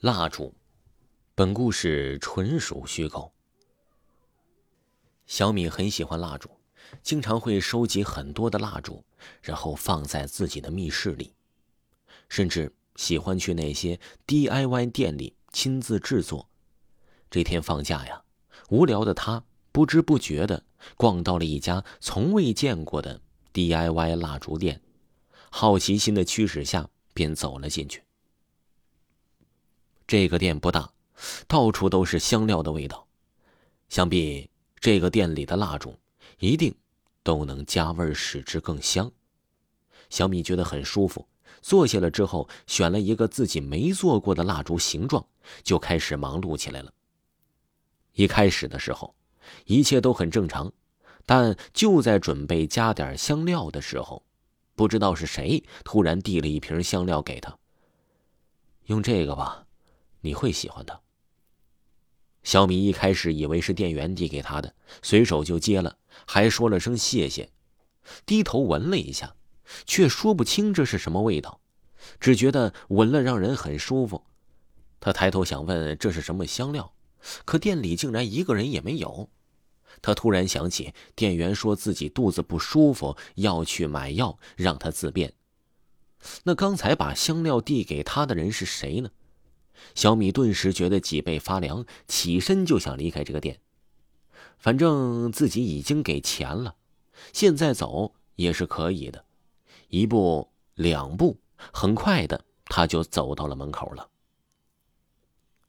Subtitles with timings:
[0.00, 0.54] 蜡烛，
[1.34, 3.32] 本故事纯属虚构。
[5.26, 6.48] 小米很喜欢蜡烛，
[7.02, 9.04] 经常会收集很多的蜡烛，
[9.42, 11.32] 然后放在自己的密室里，
[12.28, 16.48] 甚至喜欢去那些 DIY 店里亲自制作。
[17.28, 18.22] 这天放假呀，
[18.68, 19.42] 无聊的他
[19.72, 20.64] 不知不觉的
[20.96, 23.20] 逛到了一家从未见过的
[23.52, 24.80] DIY 蜡烛店，
[25.50, 28.04] 好奇心的驱使下，便走了进去。
[30.08, 30.90] 这个店不大，
[31.46, 33.06] 到处都是香料的味道，
[33.90, 34.48] 想必
[34.80, 35.94] 这个店里的蜡烛
[36.38, 36.74] 一定
[37.22, 39.12] 都能加味使之更香。
[40.08, 41.28] 小米觉得很舒服，
[41.60, 45.22] 坐下了之后，选了一个自己没做过的蜡烛形状，
[45.62, 46.90] 就开始忙碌起来了。
[48.14, 49.14] 一开始的时候，
[49.66, 50.72] 一切都很正常，
[51.26, 54.24] 但就在准备加点香料的时候，
[54.74, 57.58] 不知道是谁突然递了一瓶香料给他，
[58.86, 59.66] 用这个吧。
[60.20, 61.00] 你会喜欢的。
[62.42, 67.50] 小米一开始以为是店员递给他的，随手就接了，还说了声谢谢，
[68.24, 69.36] 低头闻了一下，
[69.84, 71.60] 却说不清这是什么味道，
[72.20, 74.24] 只觉得闻了让人很舒服。
[75.00, 76.94] 他抬头想问这是什么香料，
[77.44, 79.28] 可店里竟然一个人也没有。
[80.00, 85.34] 他突然想起店员说自己肚子不舒服，要去买药，让他自便。
[86.44, 89.10] 那刚才把香料递给他的人是谁呢？
[89.94, 93.60] 小米顿时觉得脊背发凉，起身就想离开这个店。
[94.58, 96.76] 反正自己已经给钱了，
[97.32, 99.24] 现在走也是可以的。
[99.88, 101.38] 一步两步，
[101.72, 104.08] 很快的他就走到了门口了。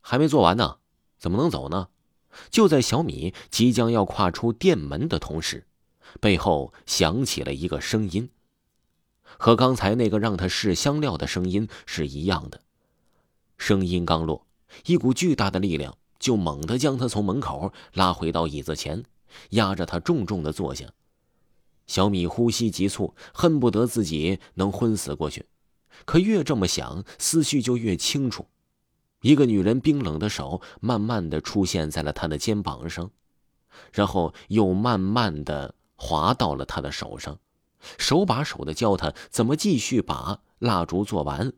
[0.00, 0.78] 还没做完呢，
[1.18, 1.88] 怎么能走呢？
[2.50, 5.66] 就在小米即将要跨出店门的同时，
[6.20, 8.30] 背后响起了一个声音，
[9.22, 12.60] 和刚才那个让他试香料的声音是一样的。
[13.66, 14.46] 声音刚落，
[14.84, 19.02] 一股巨大的力量就猛地将他从门口拉回到椅子前，
[19.50, 20.86] 压着他重重的坐下。
[21.88, 25.46] 小米呼吸急促，恨不得自己能昏死过去。
[26.04, 28.46] 可越这么想，思绪就越清楚。
[29.22, 33.10] 一个女人冰冷的手慢慢的出现在了他的肩膀上，
[33.90, 37.40] 然后又慢慢的滑到了他的手上，
[37.98, 41.52] 手把手的教他怎么继续把蜡烛做完。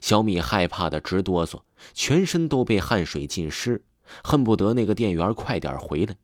[0.00, 1.62] 小米害怕的直哆嗦，
[1.92, 3.84] 全身都被汗水浸湿，
[4.22, 6.16] 恨不得那个店员快点回来。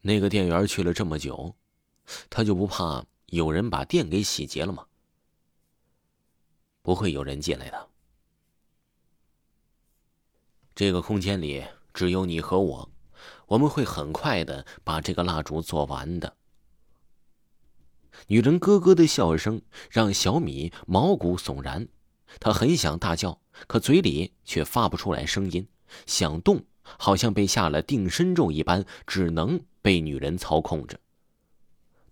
[0.00, 1.54] 那个店员去了这么久，
[2.28, 4.86] 他就不怕有人把店给洗劫了吗？
[6.82, 7.88] 不会有人进来的。
[10.74, 11.64] 这个空间里
[11.94, 12.90] 只有你和我，
[13.46, 16.36] 我们会很快的把这个蜡烛做完的。
[18.26, 21.86] 女人咯咯的笑声让小米毛骨悚然。
[22.40, 25.66] 他很想大叫，可嘴里却发不出来声音。
[26.06, 30.98] 想动，好像被下了定身咒一般，只能被女人操控着。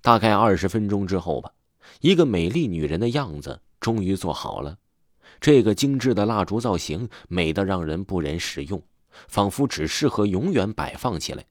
[0.02, 1.52] 大概二十分钟之后吧，
[2.00, 4.78] 一个美丽女人的样子终于做好了。
[5.40, 8.82] 这个精致的蜡烛造型美得让人不忍使用，
[9.28, 11.44] 仿佛只适合永远摆放起来。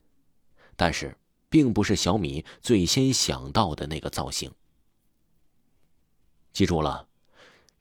[0.76, 1.18] 但是，
[1.50, 4.52] 并不是小米最先想到的那个造型。
[6.54, 7.09] 记住了。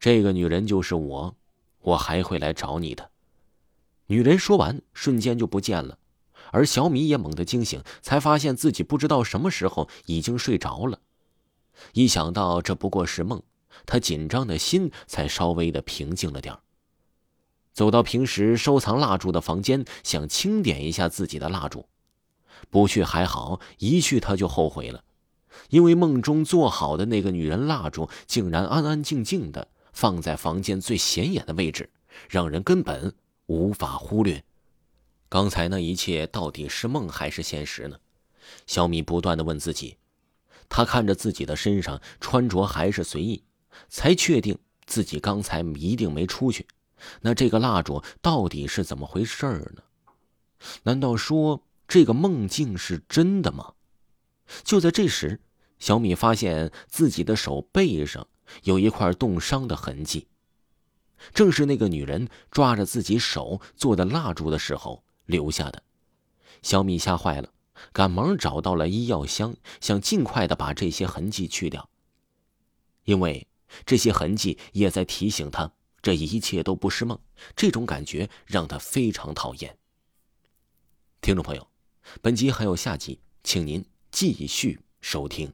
[0.00, 1.34] 这个女人就是我，
[1.80, 3.10] 我还会来找你的。
[4.06, 5.98] 女人说完，瞬间就不见了，
[6.52, 11.00] 而小米也猛地惊醒，才发现自己不知道什么时候已经睡着了。
[11.92, 13.42] 一想到这不过是梦，
[13.86, 16.56] 他紧张的心才稍微的平静了点
[17.72, 21.86] 走到平时收藏蜡烛的房间，想清点一下自己的蜡烛。
[22.70, 25.04] 不去还好，一去他就后悔了，
[25.70, 29.68] 因为梦中做好的那个女人蜡烛，竟然安安静静的。
[29.98, 31.90] 放在房间最显眼的位置，
[32.30, 33.12] 让人根本
[33.46, 34.44] 无法忽略。
[35.28, 37.98] 刚才那一切到底是梦还是现实呢？
[38.64, 39.96] 小米不断的问自己。
[40.68, 43.42] 他看着自己的身上穿着还是随意，
[43.88, 46.68] 才确定自己刚才一定没出去。
[47.22, 49.82] 那这个蜡烛到底是怎么回事呢？
[50.84, 53.72] 难道说这个梦境是真的吗？
[54.62, 55.40] 就在这时，
[55.80, 58.28] 小米发现自己的手背上。
[58.62, 60.26] 有一块冻伤的痕迹，
[61.34, 65.82] 正是那个女人抓着自己手做的蜡烛的时候留下的。
[66.62, 67.52] 小米吓坏了，
[67.92, 71.88] 赶忙找到了医药箱，想尽快的把这些痕迹去掉。
[73.04, 73.46] 因为
[73.86, 75.72] 这些痕迹也在提醒他，
[76.02, 77.18] 这一切都不是梦。
[77.54, 79.78] 这种感觉让他非常讨厌。
[81.20, 81.68] 听众朋友，
[82.20, 85.52] 本集还有下集，请您继续收听。